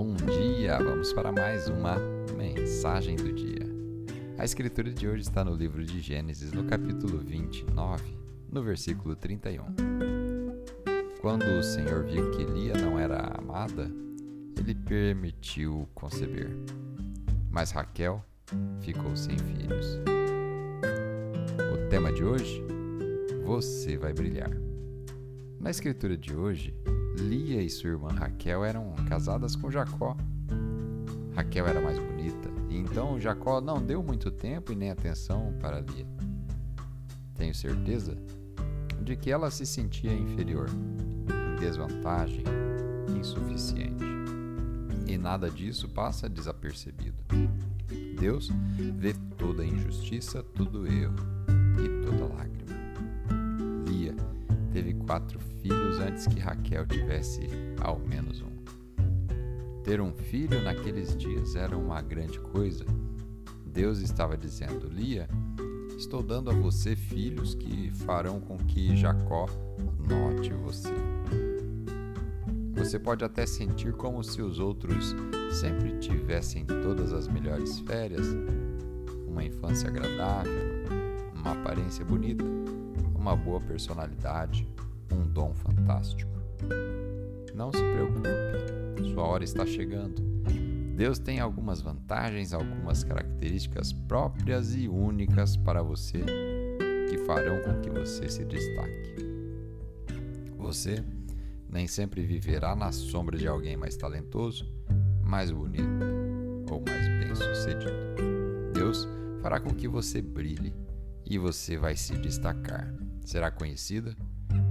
[0.00, 1.96] Vamos para mais uma
[2.36, 3.66] mensagem do dia.
[4.38, 8.16] A escritura de hoje está no livro de Gênesis, no capítulo 29,
[8.48, 9.64] no versículo 31.
[11.20, 13.90] Quando o Senhor viu que Lia não era amada,
[14.56, 16.56] ele permitiu conceber.
[17.50, 18.24] Mas Raquel
[18.78, 19.98] ficou sem filhos.
[21.74, 22.62] O tema de hoje:
[23.44, 24.52] Você vai brilhar.
[25.58, 26.72] Na escritura de hoje,
[27.18, 30.16] Lia e sua irmã Raquel eram casadas com Jacó.
[31.34, 35.80] Raquel era mais bonita, e então Jacó não deu muito tempo e nem atenção para
[35.80, 36.06] Lia.
[37.34, 38.16] Tenho certeza
[39.02, 42.44] de que ela se sentia inferior, em desvantagem,
[43.18, 44.04] insuficiente.
[45.06, 47.16] E nada disso passa desapercebido.
[48.18, 48.50] Deus
[48.96, 51.14] vê toda injustiça, todo erro
[51.82, 52.76] e toda lágrima.
[53.86, 54.14] Lia
[54.72, 55.38] teve quatro
[56.08, 57.48] antes que Raquel tivesse
[57.82, 58.48] ao menos um.
[59.84, 62.84] Ter um filho naqueles dias era uma grande coisa.
[63.66, 65.28] Deus estava dizendo: Lia,
[65.96, 69.46] estou dando a você filhos que farão com que Jacó
[69.98, 70.94] note você.
[72.74, 75.14] Você pode até sentir como se os outros
[75.50, 78.26] sempre tivessem todas as melhores férias,
[79.26, 80.52] uma infância agradável,
[81.34, 82.44] uma aparência bonita,
[83.14, 84.66] uma boa personalidade,
[85.12, 86.30] um dom fantástico.
[87.54, 88.28] Não se preocupe,
[89.12, 90.22] sua hora está chegando.
[90.96, 96.24] Deus tem algumas vantagens, algumas características próprias e únicas para você
[97.08, 99.14] que farão com que você se destaque.
[100.56, 101.04] Você
[101.70, 104.66] nem sempre viverá na sombra de alguém mais talentoso,
[105.22, 106.04] mais bonito
[106.70, 107.92] ou mais bem-sucedido.
[108.74, 109.06] Deus
[109.42, 110.74] fará com que você brilhe
[111.24, 112.92] e você vai se destacar.
[113.24, 114.16] Será conhecida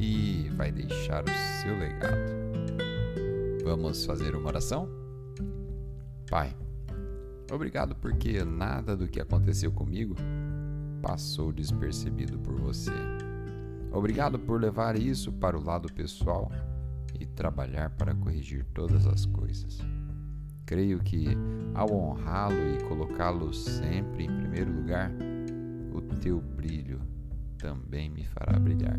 [0.00, 2.38] e vai deixar o seu legado.
[3.64, 4.88] Vamos fazer uma oração?
[6.30, 6.56] Pai,
[7.52, 10.14] obrigado porque nada do que aconteceu comigo
[11.02, 12.92] passou despercebido por você.
[13.92, 16.50] Obrigado por levar isso para o lado pessoal
[17.18, 19.78] e trabalhar para corrigir todas as coisas.
[20.66, 21.28] Creio que,
[21.74, 25.10] ao honrá-lo e colocá-lo sempre em primeiro lugar,
[25.92, 27.00] o teu brilho
[27.56, 28.98] também me fará brilhar.